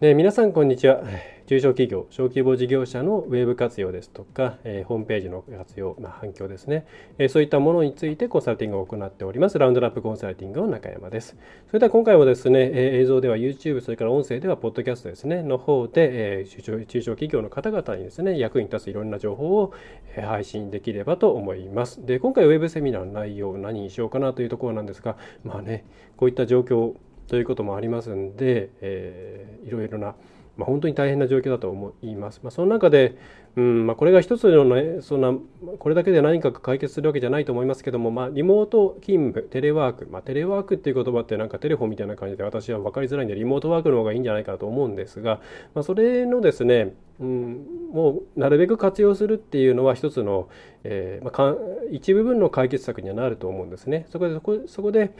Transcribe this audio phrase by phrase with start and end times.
[0.00, 1.04] ね、皆さんこんにちは。
[1.46, 6.84] 中小企業、小規模事業者のウェブ活用ですとか、えー、ホームページの活用、まあ、反響ですね、
[7.18, 11.36] えー、そういったものについてコンサルティングを行っております、ラウンドラップコンサルティングの中山です。
[11.68, 19.72] それでは今回もですね、えー、映像では YouTube、それから音声ではポッドキャストですね、の方で、えー、中小中小企業の方々にですね、役に立ついろんな情報を
[20.16, 22.04] 配信できればと思います。
[22.04, 25.84] で、今回ウェブセミナーの内容、何にしようかなというところなんですが、まあね、
[26.16, 26.94] こういった状況
[27.28, 30.14] ということもありますんで、えー、いろいろな
[30.56, 32.40] まあ、本当に大変な状況だと思います。
[32.42, 33.16] まあ、その中で、
[33.56, 35.32] うんまあ、これが一つの、ね、そんな
[35.78, 45.40] これだけで何か解決するわけじゃないと思いますけども、まあ、リモート勤務テレワーク、まあ、テレワークっていう言葉ってなんかテレフォンみたいな感じで私は分かりづらいんでリモートワークの方がいいんじゃないかと思うんですが、
[45.74, 50.48] まあ、それのですねうん、もうなるべく活用するっていうのは一つの、
[50.82, 51.54] えーまあ、か
[51.92, 54.06] 一部分の解決策にはなると思うんですね。
[54.10, 55.12] そこでそこそこで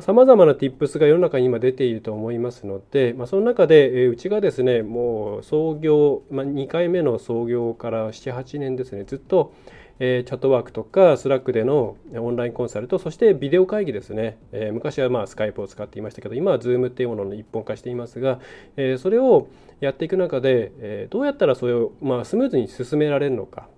[0.00, 9.04] さまざ、まな Tips が世の中に今出ていると思いますので、まあ、その中で、えー、うちがですねもう創業、まあ、2回目の創業から78年ですね。
[9.04, 9.52] ずっと、
[9.98, 18.40] えー、 Chatwork とか Slack でのオンラインコンサルとそしてビデオ会議ですね、えー、昔はまあ Skype を使っていましたけど今は Zoom っていうものの一本化していますが、
[18.76, 19.48] えー、それを
[19.80, 23.68] やっていく中で、えどうやったらそれをまあスムーズに進められるのか。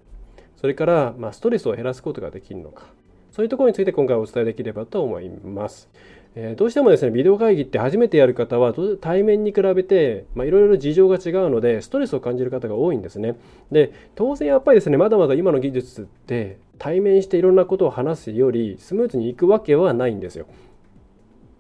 [0.60, 2.86] それからまあストレスを減らすことができるのか。
[3.32, 5.88] そういうところについて今回お伝えできればと思います。
[6.34, 13.36] えどうしてもですね、ビデオ会議って初めてやる方は対面に比べて、いろいろ事情が違うので、ストレスを感じる方が多いんですね。
[13.72, 20.46] で、当然やっぱりですね、まだまだ今の技術って対面していろんなことを話すよりスムーズにいくわけはないんですよ。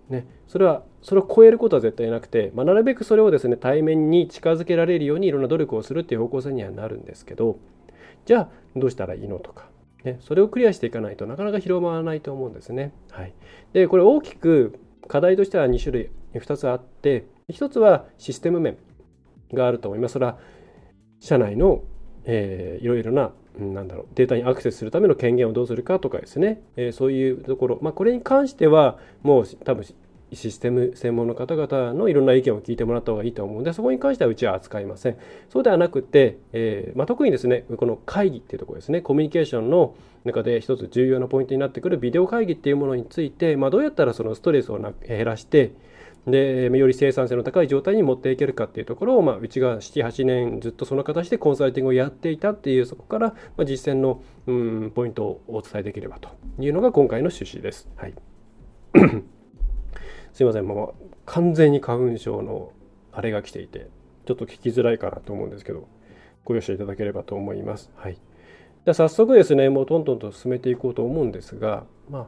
[0.08, 7.58] ね、それはそれを超えることは絶対なくて、まあ、なるべくそれをですね対面に近づけられるようにいろんな努力をするっていう方向性にはなるんですけど
[8.24, 9.68] じゃあどうしたらいいのとか
[10.12, 12.92] ね、それをクリアしていかないとなかなか広まらないと思うんですね。
[13.10, 13.32] はい、
[13.72, 18.76] でこれ大きく課題としては2種類2つあって1つはシステム面
[19.52, 20.12] があると思います。
[20.12, 20.38] それは
[21.20, 21.82] 社内の、
[22.24, 29.84] えー、いろいろななんだろうデータにアクセスするための権限をどうするかとかですね、えー、そういうところ、まあ、これに関してはもう多分
[30.32, 35.16] システム専門の方々のいろんな意見を聞いてもらった方がいいと思うので、そこに関してはうちは扱いません。
[35.48, 39.94] そうではなくて、えー、まあ、特にですね、この会議っていうところですね、コミュニケーションの
[40.24, 45.72] 中で一つ重要なポイントになってくるビデオ会議っていうものについて、まあ、どうやったらそのストレスを減らして、
[46.26, 57.88] でより生産性の高い状態に持っていけるかっていうところを、まあ、うちが78年ずっとその形でコンサルティングをやっていたっていうそこから、まあ、実践のうんポイントをお伝えできればというのが今回の趣旨です。
[57.96, 58.14] はい
[60.38, 62.70] すいません、もう完全に花粉症の
[63.10, 63.88] あれが来ていて、
[64.24, 65.88] ちょっと聞きづらいかなと思うんですけど、
[66.44, 67.90] ご容赦いただければと思います。
[67.96, 68.14] はい。
[68.14, 72.26] じゃ早速ですね、もうトントンと進めていこうと思うんですが、まあ、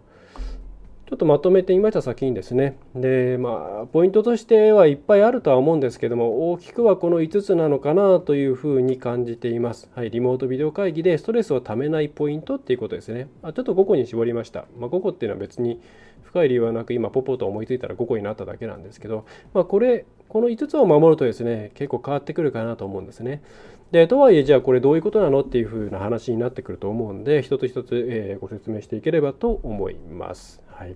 [1.09, 2.78] ちょっとまとめてみました先にですね。
[2.97, 9.88] で、まあ、ポイントとしてはいっぱいあるとは思うんですけども、大きくはこの5つなのかなというふうに感じています。
[9.94, 13.28] はい、リモートビデオ会議でストレスをためないポイントっていうことですね。
[13.43, 14.66] あちょっと5個に絞りました。
[14.76, 15.81] まあ、5個っていうのは別に
[16.30, 23.42] 深い理由はなく、今ポポと思いついたら5個になっただけなんですけど、まあ、これ、この5つを守るとですね、結構変わってくるかなと思うんですね。
[23.91, 30.62] で、とはいえ、じゃあこれどういうことなのっていうふうな話になってくると思うんで、一つ一つ、えー、ご説明していければと思います。
[30.69, 30.94] はい。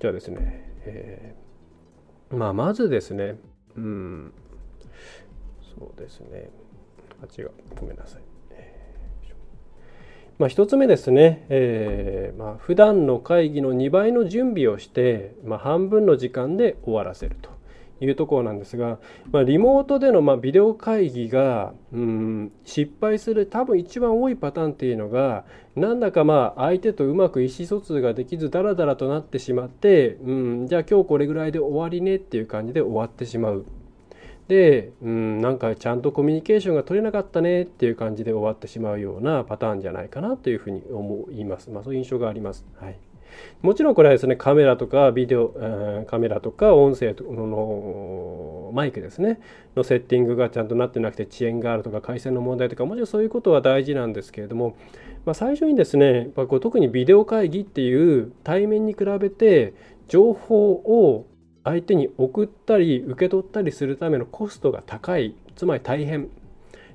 [0.00, 3.36] じゃあですね、えー、まあ、まずですね、
[3.76, 4.32] うん、
[5.78, 6.50] そうですね、
[7.22, 8.29] あ、違う、ごめんなさい。
[10.40, 17.50] まあ、1つ目ですね、えーまあ、普段の会議の2倍の準備をして、まあ、半分の時間で終わらせると。
[18.02, 18.98] いうところなんですが、
[19.30, 25.44] まあ、リモートでのまビデオ会議が、うん、失敗する多分一番多いパターンっていうのが
[25.76, 33.66] なんだかまあ相手とうまく意思疎通ができずダラダラとなってしまって、うん、じゃあ今日これぐらいで終わりねっていう感じで終わってしまう。
[34.50, 41.70] で、うん、なんかちゃんとコミュニケーションが取れなかったねっていう感じで終わってしまうようなパターンじゃないかなというふうに思います。
[41.70, 42.66] まあ、そういう印象があります。
[42.80, 42.96] はい
[43.62, 45.54] もちろんこれはですね、カメラとかビデオ、
[46.08, 49.40] カメラとか音声のマイクですね、
[49.76, 54.76] のセッティングがちゃんとなってなくて遅延があるとか回線の問題とか、もちろんそういうことは大事なんですけれども、
[55.24, 59.74] まあ、最初にですね、やっぱこう特にビデオ会議っていう対面に比べて
[60.08, 61.26] 情報を
[61.64, 66.28] 相手に送ったり受け取ったりするためのコストが高い、つまり大変。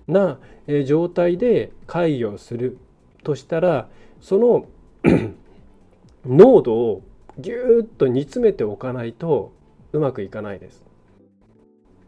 [0.07, 0.38] な
[0.85, 2.77] 状態で会議をする
[3.23, 3.88] としたら
[4.21, 4.65] その
[6.25, 7.01] 濃度を
[7.38, 9.51] ぎゅーっと煮詰めておかないと
[9.94, 10.83] うまくいかないです。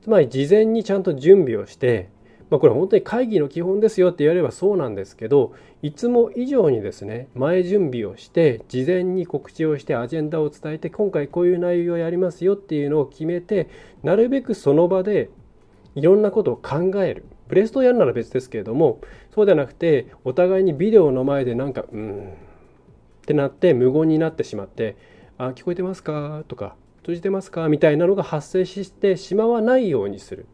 [0.01, 2.09] つまり事前にちゃんと準備をして、
[2.49, 13.67] まあ、これ本当に会議の基本ですよって言われればそうなんですけどいつも以上にですね前準備をして事前に告知をしてアジェンダを伝えて今回こういう内容をやりますよっていうのを決めて
[14.01, 15.29] なるべくその場で
[15.95, 19.01] いろんなことを考えるブレストをやるなら別ですけれども
[19.33, 24.95] そうではなくてお互いにビデオの前でなんかうんってなって無言になってしまって
[25.37, 30.45] 「あ聞こえてますか?」とか「閉じてますか?」みたいなのが発生してしまわないようにする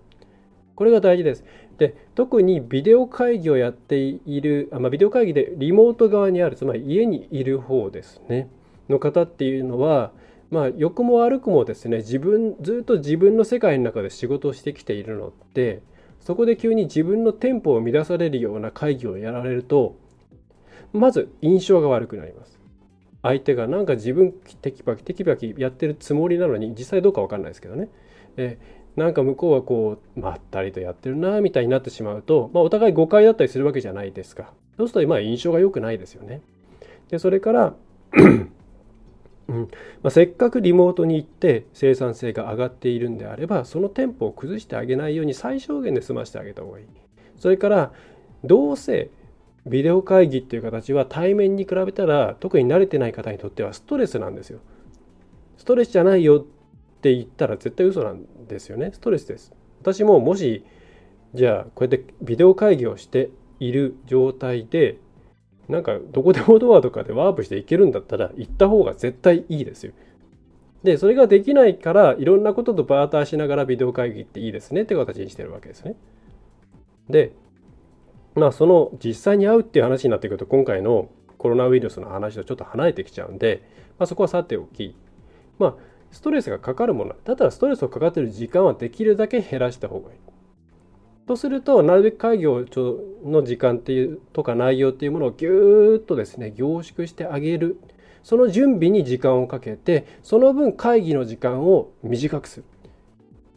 [0.75, 1.43] これが大事です。
[1.77, 8.49] で特にビデオ会議をやっているあ、まあ、ビデオ会議でリモート側にあるつまり家にいる方ですね。
[8.89, 10.11] の方っていうのは
[10.51, 15.81] まあ欲も悪くもですね自分ずっと自分の世界の中で仕事をしてきているのって
[16.19, 19.97] そこで急に自分のテンポを乱されるような会議をやられると
[20.91, 22.59] まず印象が悪くなります。
[23.23, 27.87] 相手がなんか自分テキパキテキパキやってるつもりなのに実際どうか分かんないですけどね。
[28.35, 28.57] え
[28.95, 34.51] なんか向こうはこうまったりとやってるなみたいになってしまうと、まあ、お互い誤解だったりするわけじゃないですか。
[34.78, 36.42] そうするとまあ印象が良くないですよね。
[37.10, 37.74] でそれから
[39.50, 39.69] うん。
[40.01, 46.86] まあ、せっかくリモートに行って生産性が上がっているんであればそのテンポを崩してあげないように最小限で済ましてあげた方がいい。
[47.38, 47.92] それから
[48.44, 49.10] どうせ
[49.66, 54.60] ビデオ会議っていう形は対面に比べたら特に慣れてない方にとってはストレスなんですよ。
[55.57, 56.45] ストレスじゃないよっ
[57.01, 60.66] て言ったら絶対嘘なんですよねストレスです私ももし
[61.34, 63.30] じゃあこうやってビデオ会議をして
[63.60, 64.98] いる状態で
[65.69, 69.94] なんかどこでもドアとかでワープしていけるんだったら行った方が絶対いいですよ。
[70.84, 75.95] で、それができないからいろんなこととバーターしながらビデオ会議っていいですねって形にしてるわけですね。
[77.10, 77.31] で、
[78.36, 83.63] まあその実際に会うっていう話になってくると今回のコロナウイルスの話とちょっと離れてきちゃうんで、
[83.98, 84.95] まあ、そこはさておき、
[85.57, 85.75] まあ
[86.13, 90.18] ストレスがかかるものだったらストレスをかかってる時間はできるだけ減らした方がいい。
[91.25, 92.65] とするとなるべく会議を
[93.25, 97.80] の時間っていうとか内容っていうものをぎゅーっとですね凝縮してあげる
[98.24, 102.63] その準備に時間をかけてその分会議の時間を短くする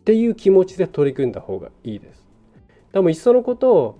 [0.00, 2.26] っていう気持ちで取り組んだ方がいいです。
[2.92, 3.98] でもいっそのことを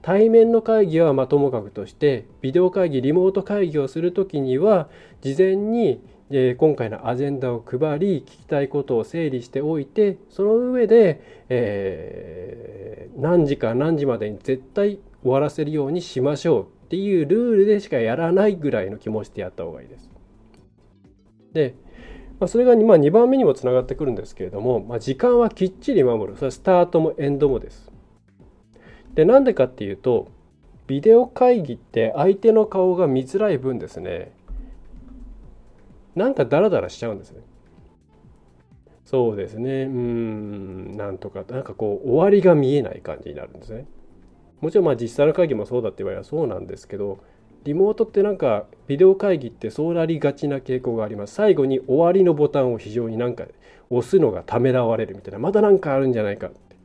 [0.00, 4.88] 対面の会議はまともかくとしてビデオ会議リモート会議をする時には
[5.20, 20.10] 事前にえ今回のアジェンダを配り聞きたいことを整理しておいてその上で、えー、何時か何時までに絶対終わらせるようにしましょうっていうルールでしかやらないぐらいの気持ちでやった方がいいです。
[21.52, 21.74] で、
[22.38, 27.90] まあ、それが、まあ、2番目にもつながってくるんですけれども、まあ、時間はきっちり守るそれはスタートもエンドもです。
[29.14, 30.28] でなんでかっていうと
[30.86, 34.32] ビデオ会議って相手の顔が見づらい分ですね
[36.18, 37.40] なんかダラダラしちゃうんですね。
[39.04, 39.84] そうですね。
[39.84, 43.86] うん、なんとか、なんかこう、終わりが見えない感じになるんですね。
[44.60, 47.18] もちろんまあ実際の会議もそうだって言わればそうなんですけど、
[47.64, 51.34] リモートってなんかビデオ会議ってそうなりがちな傾向があります。
[51.34, 53.46] 最後に終わりのボタンを非常になんか
[53.90, 56.76] 押すのがためらわれるみたいな、まだなんかあるんじゃないかって。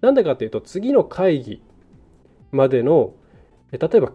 [0.00, 1.62] なんでかっていうと、次の会議
[2.50, 3.14] までの、
[3.70, 4.12] 例えば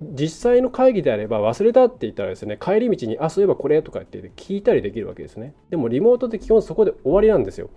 [0.00, 5.54] 実際の会議であれば忘れたって言ったらですね帰り道に「あそういえばこれ」とかって聞いたりできるわけですね。
[5.70, 7.68] でもリモートって基本そこで終わりなんですよ。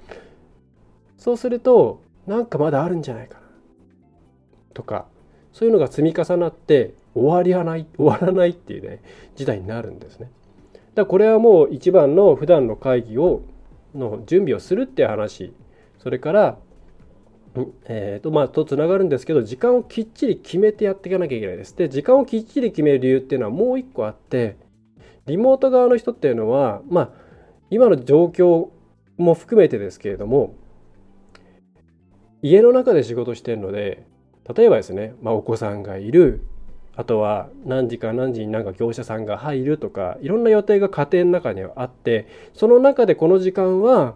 [1.17, 3.41] そうするとなんかまだあるんじゃないかな。
[4.73, 5.05] とか
[5.51, 9.01] そういうのが積み重なって終わりはない終わらないっていうね
[9.35, 10.29] 事態になるんですね。
[10.75, 13.41] だからこれはもう一番の普段の会議を
[13.95, 15.53] の準備をするっていう話。
[15.97, 16.57] それから
[17.85, 21.75] えーとまあ、とつながるんですけど時間をきっちり決めてやっていかなきゃいけないです。
[21.75, 24.55] で時間をきっちり決める理由っていうのはもう一個あって
[25.25, 27.09] リモート側の人っていうのはまあ
[27.69, 28.69] 今の状況
[29.17, 30.55] も含めてですけれども
[32.41, 34.05] 家の中で仕事してるので
[34.55, 36.45] 例えばですね、まあ、お子さんがいる
[36.95, 44.15] あとは何時か何時になんか業者さんが入るとかいろんな予定が家庭の中にはあってその中でこの時間は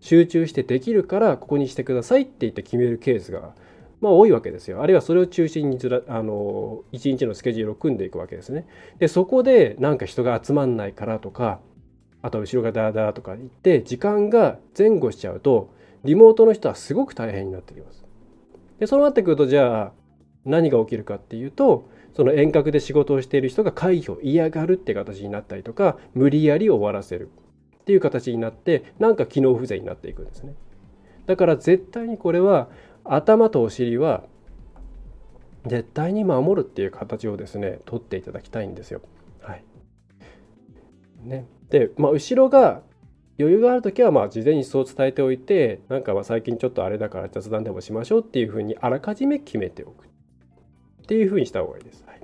[0.00, 3.54] 集中してできるからここにしてくださいって言って決めるケースが
[4.00, 4.82] まあ多いわけですよ。
[4.82, 8.66] あるいはそれを中心にずらあの一日のスケジュールを組んでいくわけですね。
[8.98, 11.60] でそこでなんか人が集まんないからとか
[12.22, 15.74] あと後ろがダーダーとか言って時間が前後しちゃうと
[16.04, 18.04] リモートの人はすごく大変になってきます。
[18.78, 19.92] でそうなってくるとじゃあ
[20.44, 27.30] 何が起きるかっていうとその遠隔で仕事をしている人が会議を嫌がるって形になったりとか無理やり終わらせる
[27.88, 30.52] っていう形になってなんか機能不全になっていくんですね
[31.24, 32.68] だから絶対にこれは
[33.02, 34.24] 頭とお尻は
[35.64, 39.00] 絶対に守るっていう形をですね取っていただきたいんですよ。
[39.40, 39.64] はい
[41.22, 42.82] ね、で、まあ、後ろが
[43.38, 50.08] 余裕がある時はまあ事前にそう伝えておいてなんかまあ最近ちょっとあれだから雑談でもしましょうっていうふうにあらかじめ決めておくっ
[51.06, 52.04] ていうふうにした方がいいです。
[52.06, 52.20] はい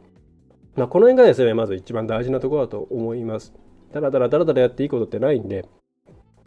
[0.76, 3.54] まあ、この辺がですねまず一番大事なところだと思います。
[3.94, 5.64] だらだらだらだらやっていいことってないんで。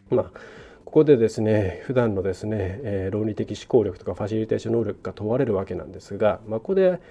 [0.09, 0.39] まあ
[0.85, 7.01] ここでですね普段のですね、えー、論理的思考力とかファシリテーション能力が問われるわけなんですが、まあ、ここで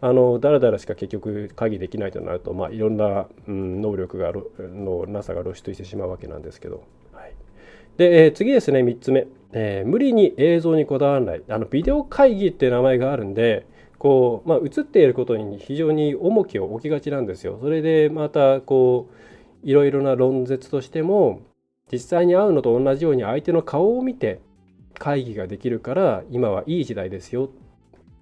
[0.00, 7.34] あのだらだらしか結局会議できないとなると、まあ、いろんな、うん、能力がのなさが露出してしまうわけなんですけど、はい、
[7.98, 11.42] で、えー、次ですね3つ目、えー、無理に映像にこだわらない。
[11.48, 13.66] あのビデオ会議って名前があるんで
[13.98, 17.58] こう、まあ、映っていることに非常に重きを置きがちなんですよ。
[17.60, 19.14] それでまたこう
[19.66, 21.42] いろいろな論説としても
[21.92, 24.40] 実際に会うのと同じように相手の顔を見て
[24.94, 27.48] 会議ができるから今はいい時代ですよっ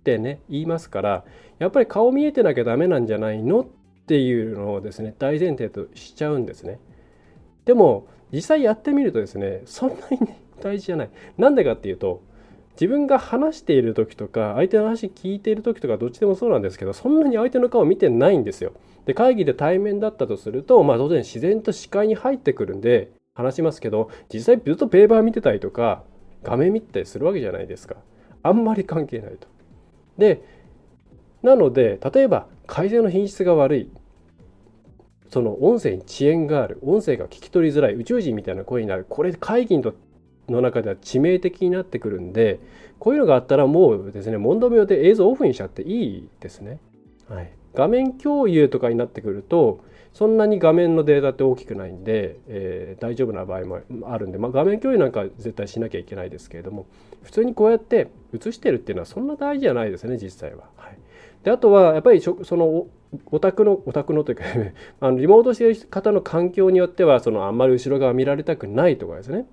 [0.03, 1.25] てね言いますから
[1.59, 3.61] やっぱり顔見えてなきゃダメなんじゃないの？
[3.61, 3.67] っ
[4.07, 6.81] ていうのをですね大前提としちゃうんですね。
[7.67, 10.19] でも実際やってみるとですねそんなに、
[10.63, 11.11] 大事じゃない。
[11.37, 12.23] なんでかっていうと
[12.75, 18.73] 自分が話している時とか相手の話聞いている時とかどっちでもそうなんですけどそんなに相手の顔見てないんですよ。
[19.07, 26.03] で会議で対面だったとするとまあ当然自然と視界に入ってくるんで話しますけど実際ずっとペーパー見てたりとか
[26.43, 27.97] 画面見てたりするわけじゃないですか。
[28.43, 29.47] あんまり関係ないと。
[30.19, 30.43] で
[31.43, 33.91] なので例えば改善の品質が悪い
[35.29, 39.93] その音声に遅延がある音声が聞き取りづらい宇宙人みたいな声になるこれ会議の
[40.49, 42.61] の中では致命的になってくるんで
[42.99, 46.79] こういうのがあったらもうですね問答無用で映像オフにしちゃっていいですね。
[47.29, 49.81] はい、画面共有とかになってくると
[50.15, 56.87] そんなに画面のデータって大きくないんで、えー、大丈夫な場合もあるんで、まあ、画面共有なんか絶対しなきゃいけないですけれども
[57.23, 60.69] 普通にこうやって映してるっていうのはそんな大事じゃないですね実際は。
[60.77, 60.99] はい、
[61.43, 62.87] であとはやっぱりその
[63.31, 64.45] お宅のお宅のというか
[65.01, 69.47] あのリモートしてる方の環境によってはそのあんまり後ろ側見られたくないとかですね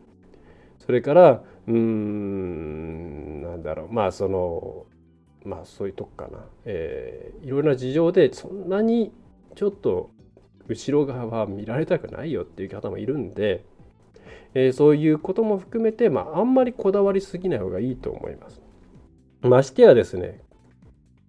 [0.85, 4.85] それからうーんなんだろうまあその
[5.43, 9.11] まあそういうとこかな、えー、いろいろな事情でそんなに
[9.55, 10.09] ちょっと
[10.67, 13.63] 後ろ側は見られたくないよっていう方もいるんで、
[14.53, 18.61] えー、そういうことも含めて、まあ、あんまりこだわりすぎない方がいいと思います。
[19.41, 20.41] ましてやですね、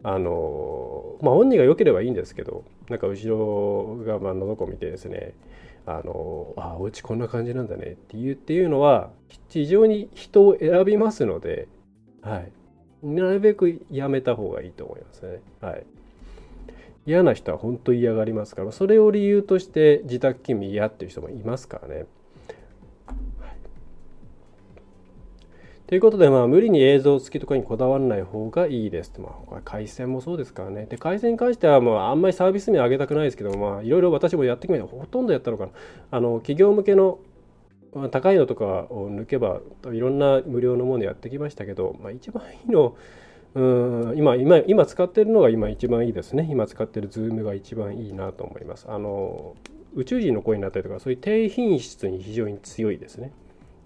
[0.05, 5.35] あのまあ本人が良ければいいんですけど、なんか後ろがまあのどこ見てですね、
[5.87, 9.11] あのあお家こんな感じなんだねっていうっていうのは
[9.49, 11.69] 非常に人を選びますので、
[12.21, 12.53] はい、
[13.07, 15.41] なるべくやめた方がいいと思いますね。
[15.61, 15.87] はい。
[17.05, 22.07] 嫌な人は本当に嫌がりますからそれを理由として自宅勤務嫌っていう人もいますからね。
[25.93, 29.13] ということで、まあ、無理に映像付きとかにこだわらない方がいいです。
[29.19, 30.87] まあ、これ回線もそうですからね。
[30.87, 34.87] で、回線に関しては、もうあんまりサービス名上げたくないですけど、まあ、いろいろ私もやってきました。
[34.89, 35.73] ほとんどやったのかな。
[36.11, 37.19] あの、企業向けの
[38.11, 39.61] 高いのとかを抜けば、
[39.93, 42.97] いろんな無料のものやってきましたけど、まあ、一番いいの、
[43.55, 49.57] うん今今今使ってるのが今一番いいですね今使ってる Zoom が一番いいなと思いますあの
[49.95, 53.31] 宇宙人の声になったりとかそういう低品質に非常に強いですね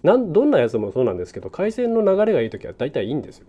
[0.03, 3.47] なんどんなやつもそうなんですけど回線の流れがいい時は大体いいんですよ。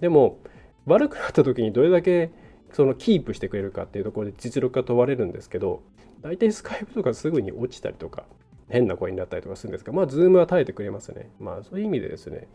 [0.00, 0.38] でも
[0.86, 2.30] 悪くなった時にどれだけ
[2.72, 5.82] そのキープしてくれるかっていうところで実力が問われるんですけど
[6.22, 8.24] 大体 Skype とかすぐに落ちたりとか
[8.68, 11.30] 変な声になったりとかするんですがまあ Zoom は耐えてくれますね。
[11.38, 12.48] まあそういう意味でですね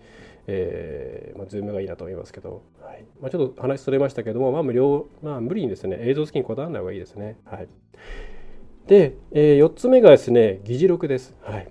[0.47, 3.05] えーまあ、ズームがいいなと思いますけど、はい。
[3.19, 7.37] まあ、ちょっと話それましたけども、まあ、無料、まあ、無理にですね、映像付きにこだわらない方がいいですね。
[7.45, 7.67] はい、
[8.87, 11.35] で、えー、4つ目がですね、議事録です。
[11.41, 11.67] はい、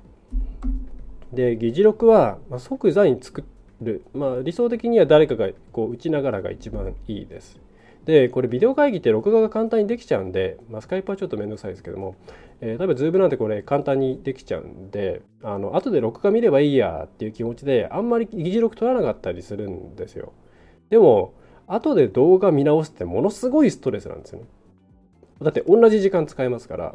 [1.34, 3.44] で、議事録は、ま、即座に作
[3.80, 7.60] る、まあ、理想的には誰かがこう打ちながらが一番いいです。
[8.04, 12.16] で、これビデオ会議って録画が簡単にできちゃうんで、まあ、スカイプはちょっとめんどくさいですけども、
[12.60, 20.32] えー、例えば Zoom なんてこれ簡単にできちゃうんで、あの、後で録画見ればいいやっていう気持ちで、あんまり議事録取らなかったりするんですよ。
[20.90, 21.32] でも、
[21.66, 24.46] 後で動画見直すってものすごいストレスなんですよね。
[25.40, 26.94] だって同じ時間使えますから、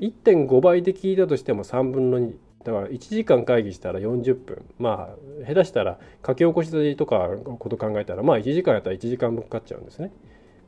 [0.00, 2.32] 1.5倍で聞いたとしても3分の2。
[2.64, 4.64] だから1時間会議したら40分。
[4.78, 10.12] まあ、下手したら書き起こしとかこと考えたら、まあ1時間やったら1時間分かかっちゃうんですね。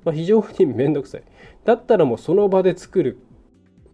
[0.04, 1.22] まあ、非常にめんどくさい。
[1.64, 3.18] だったらもうその場で作る。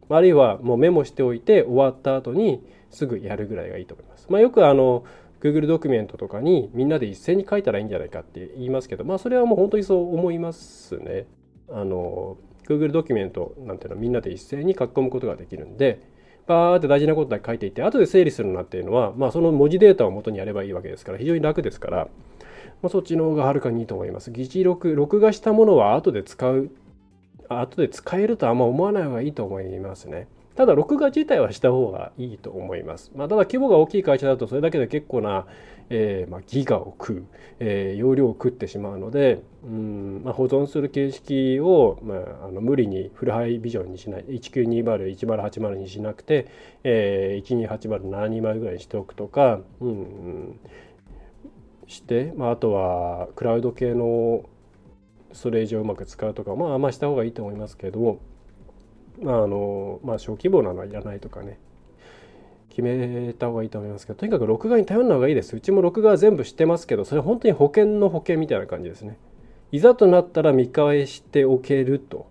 [0.08, 4.26] あるいはもうメモしておいて終わった後にすぐやるぐらいがいいと思います。
[4.30, 5.04] まあ、よくあの
[5.40, 11.26] Google ドキュメントとかにみんなで一斉に書いたらいいんじゃないかって言いますけど、まあそれはもう本当にそう思いますね。
[11.70, 16.00] あの Google ドキュメントなんていうのはみんなで一斉に書き込むことができるんで、
[16.48, 22.08] バーって大事なことだけ書いていて、後で整理するなっていうのは、まあその文字データを元にやればいいわけですから、非常に楽ですから、
[22.82, 24.30] まあ、そっちの方がはるかにいいと思います。
[24.30, 26.70] 議事録、録画したものは後で使う、
[27.48, 30.28] 後で使えるとあんま思わない方がいいと思いますね。
[30.54, 33.12] ただ、録画自体はした方がいいと思います。
[33.14, 35.46] まあ、ただ、規模が大きい会社だと、それだけで結構な、
[35.90, 37.26] えー、まあ、ギガを食う、
[37.60, 46.48] えー、容量を食ってしまうので、うんまあ、保存する形式を、まあ、あの無理にフルハイビジョンにしない、1920、1080にしなくて、
[46.84, 50.60] えー、1280、720ぐらいにしておくとか、うん、うん
[51.88, 54.44] して、まあ、あとはクラウド系の
[55.32, 58.20] ストレージをうまく使うとか、まあ、まあした方がいいと思いますけど、
[59.20, 61.58] まああのまあ、小規模なのはいらないとかね。
[62.78, 65.56] 決めた方がいいと思いますけどとにかく録画に頼るの方がいいです。
[65.56, 69.18] うちも録画は全部知ってますけどそれ本当に保険の保険みたいな感じですね。
[69.72, 72.30] いざとなったら見返しておけると、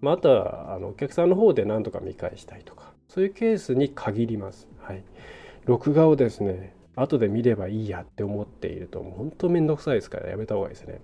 [0.00, 2.92] まあ、あのお客さんの方で何とか見返したいとか。
[3.08, 4.68] そういうケースに限ります。
[4.78, 5.02] はい。
[5.64, 11.00] 録画をですね後で見ればいいやって思っていると本当面倒くさいですからやめた方がいいですね、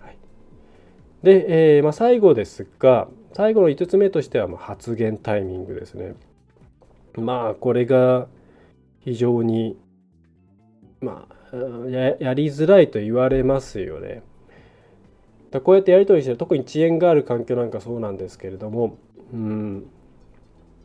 [0.00, 0.16] はい、
[1.22, 6.14] で、えーまあ、最後ですが最後の5つ目としては発言タイミングですね。
[7.16, 8.26] まあこれが
[9.00, 9.76] 非常に
[11.00, 11.56] まあ
[11.88, 14.22] ややりづらいと言われますよね。
[15.50, 18.96] だこうやってやり取りして特に遅延がある環境なんかそうなんですけれども
[19.32, 19.86] うん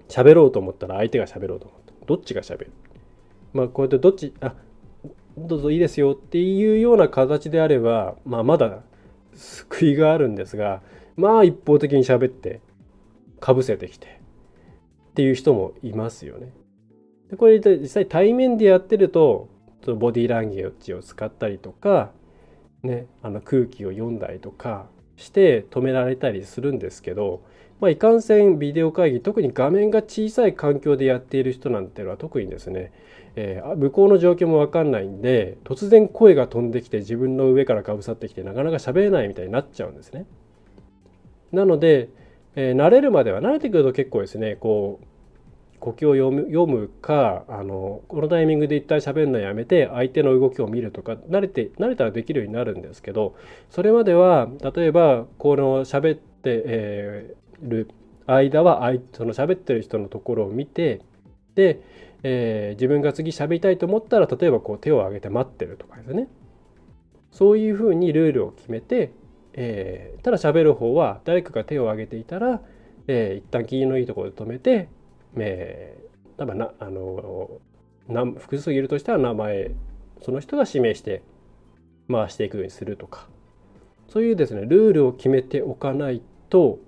[0.10, 2.72] 喋ろうと思ったら相手が喋ろうと思ったどっちが喋る？
[3.53, 4.55] まあこうやってどっちあ
[5.38, 8.81] どうぞいいですよっていうような形であれば、まあ、まだ
[9.36, 10.81] 救いがあるんですが
[11.15, 12.60] まあ一方的に喋って
[13.39, 14.16] かぶせてきて
[15.17, 16.53] っていう人もいますよね。
[17.31, 19.50] でこれ実際対面でやってると
[19.97, 22.12] ボディーランゲージを使ったりとか、
[22.83, 27.41] ね、あの空気を読んだりとかして止められたりするんですけど、
[27.81, 32.91] まあ、いかんせんビデオ会議特に画面が小さい環境でやっている人なんていうのは特にですね、
[33.36, 40.27] えー、向こうの状況も分かんないんで突然声が飛んできて自分の上からかぶさってきてなかなか喋れないみたいになっちゃうんですね。
[41.51, 42.09] なので、
[42.58, 45.06] えー、慣れるまでは慣れてくると結構ですねこう
[45.80, 53.36] 呼吸を読む読むかあのこのタイミングで一旦喋るのやめて相手の動きを見るとか慣れて慣れたらできるようになるんですけど
[53.70, 57.91] それまでは例えばこの喋って、えー、る
[58.26, 61.02] 間はその喋ってる人のところを見て
[61.54, 61.80] で、
[62.24, 66.28] えー、自分が次喋りたいと思ったら例えばこう手を挙げて待ってるとかですね。
[67.32, 69.12] そういうふうにルールを決めて
[69.60, 72.62] えー、ただ喋る方は誰かが手を挙げていたら、
[73.08, 74.88] えー、一旦気のいいところで止めて、
[75.36, 77.60] えー、多分なあの
[78.38, 79.72] 複数いるとしたら名前
[80.22, 81.24] その人が指名して
[82.10, 83.28] 回していくようにするとか
[84.08, 86.80] そういうですねルールを決めておかないと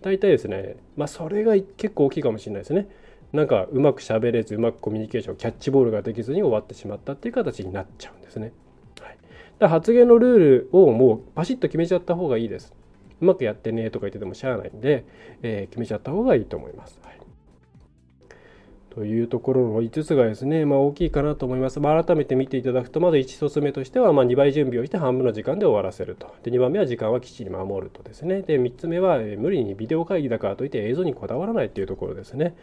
[0.00, 2.88] 大体ですねまあそれが結構大きいかもしれないですね。
[3.32, 8.52] なんかうまく喋れずうまくコミュニケーションキャッチボールができずに終わってしまったっていう形になっちゃうんですね。
[9.58, 12.74] だ発言のルールをもうパシッと決めちゃった方がいいです。
[13.20, 15.04] うまくやってねとか言っててもしゃあないんで、
[15.42, 16.98] えー、決めちゃった方がいいと思います。
[17.02, 17.18] はい、
[18.94, 21.80] というところの5つがですね、まあ、大きいかなと思います。
[21.80, 26.34] まあ、改めて見ていただくと、まず1つ目としては、ま、2倍準備をして半分の時間で終わらせると。
[26.42, 28.42] で、2番目は時間はきっちり守るとですね。
[28.42, 32.54] で、3つ目は、え、無理にビデオ会議だからといって映像にこだわらないというところですね。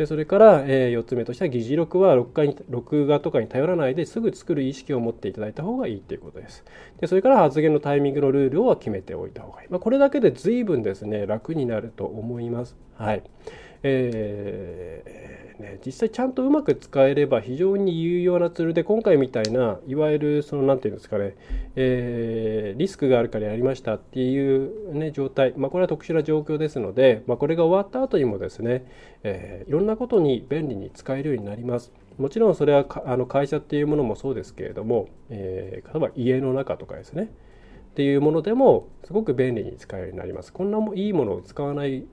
[0.00, 6.64] でそれから、えー、4つ目としては議事録は録画に録画とかに頼らないですぐ作る意識を持っていただいた方がいいということです。
[7.02, 9.68] でそれから発言のタイミングのルールを決めておいた方がいい。
[9.68, 12.78] まあ、これだけで随分ですね楽になると思います。
[12.96, 13.22] はい。
[13.82, 21.36] えーね、実際ちゃんとうまく使えれば非常に有用なツールで今回みたいないわゆるその何て言うんですかね、
[21.76, 28.86] えー、リスクがあるからやりましたっていう、ね、状態、まあ、これは特殊な状況ですので、まあ、これが終わった後にもですね、
[29.22, 31.92] えー、いろんなことに便利に使えるようになります。
[32.18, 37.30] もちろんそれはあの会社っていうものもそうですけれども、えー、例えば家の中とかですね
[37.92, 40.52] っていうものでもすごく便利に使えるようになります。
[40.52, 42.06] こんなもいいものを使わない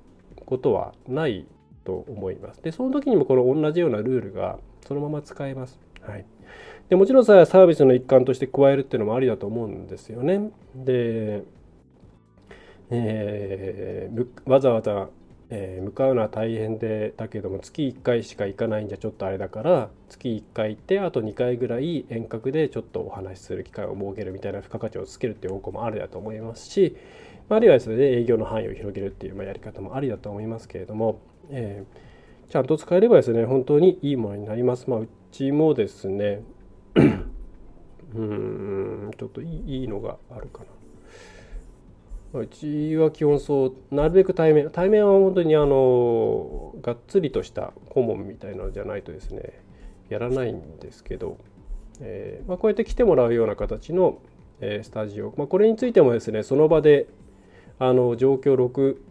[0.45, 1.45] ことはない
[1.87, 2.61] と思います。
[2.61, 5.79] で、その時にもこの同じようなルールがそのまま使えます。
[6.01, 6.25] はい。
[6.89, 10.51] でもちろんさ、サービスの一環として加えるっていうのもありだと思うんですよね。
[10.75, 11.43] で、
[12.89, 15.09] えー、わざわざ、
[15.49, 26.95] えー、向かうのは大変でだけども月1回しか行かないんじゃちょっとあれだから月1回行ってあと2回ぐらい遠隔でちょっとお話しする機会を設けるみたいな付加価値をつけるっていう方向もあるだと思いますし
[27.49, 34.89] あるいはですね営業の範囲を広げるっていうやり方もありだと思いますけれどもえー、ちゃんと使えればですね本当にいいものになります。
[34.89, 36.43] まあ、うちもですね
[38.15, 40.63] うんちょっといいのがあるか
[42.33, 42.39] な。
[42.39, 49.61] うちは基本そうなるべく対面対面は本当にあのがっつりとした顧問みたいなのじゃないとですね
[50.09, 51.37] やらないんですけど、
[52.01, 54.21] えーまあ、こうやって来てもらうような形の、
[54.61, 57.07] えスタジオ、まあ、これについてもですねその場で
[57.79, 59.01] あの状況録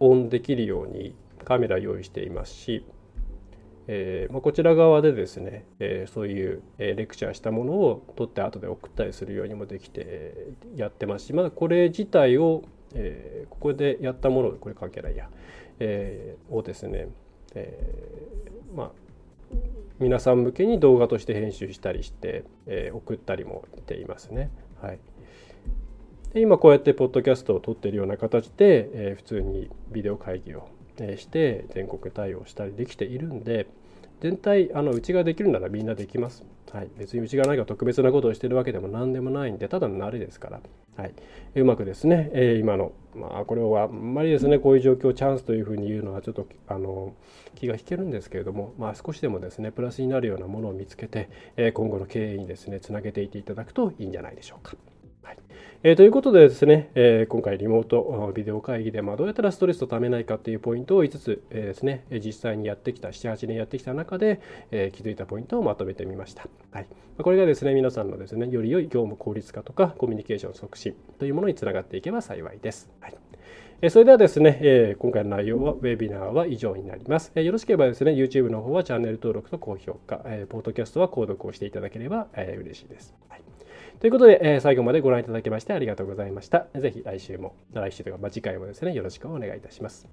[0.00, 2.84] 音できるようにカメラ用意していますし、
[3.86, 12.62] えー、まあ、こちら側でですね、えー、そういう、えレクチャーしたものを撮って後で送ったりするようにもできてやってますしまだこれ自体を、
[12.94, 15.28] えここでやったものこれ関係ないや、
[15.80, 17.08] えをですね、
[17.54, 18.28] え
[18.74, 18.90] まあ
[19.98, 24.50] 皆さん向けに動画として編集したりして、え送ったりもしていますね。
[24.80, 24.98] はい、
[26.32, 30.68] で今こうやってポッドキャストを撮ってるような形で、え普通にビデオ会議を
[31.18, 33.66] して全国対応したりできているんで
[34.20, 36.44] 全体あのうちができるならみんなできます。
[36.72, 40.60] はい、別にうちが何か特別なことをしてるわけでも何でもないんでただの慣れですから、
[40.96, 41.14] はい、
[41.54, 47.14] うまくですね、えー、今のまあこれはあんまりですねこういう状況をチャンスというふうに言うのはちょっとあの
[47.54, 54.74] 気が引けるんですけれども、まあ、少しでもですねプラスになるようなものを見つけて、えー、今後の経営にですねつなげていっていただくといいんじゃないでしょうか。
[55.24, 55.38] はい
[55.86, 66.48] えー、ということでですね、えー、今回リモートビデオ会議で、まあ、どうやったらストレスをためないかっていうポイントを5つ、えー、ですね、実際にやってきた、7、8年やってきた中で、えー、気づいたポイントをまとめてみました。
[66.70, 66.86] はい、
[67.18, 72.90] これがですね、皆さんのですね、より良い業務効率化とかコミュニケーション促進というものにつながっていけば幸いです。
[73.00, 73.16] はい
[73.90, 77.32] それではですね、え今回の内容は、ウェビナーは以上になります。
[77.34, 83.14] よろしければですね、YouTube の方はチャンネル登録と高評価、えポッドキャストは購読をしていただければ、え嬉しいです。
[83.28, 83.43] はい
[84.00, 86.66] ということで、えー、最後までご覧いただきましてありがとうございました。
[86.78, 90.06] ぜひ来週も、来週というか、まあ、次回もですね、よろしくお願いいたします。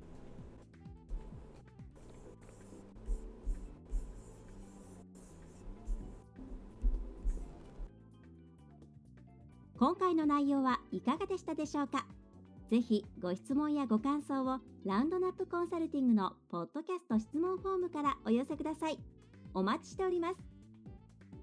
[9.78, 12.06] 今回の内容はいかがでしたでしょうか？
[12.70, 19.00] ぜひご質問やご感想をラウンドナップコンサルティングのポッドキャスト質問フォームからお寄せください。
[19.54, 20.51] お待ちしております。